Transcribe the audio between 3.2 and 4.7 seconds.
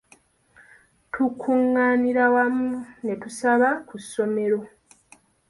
tusaba ku ssomero.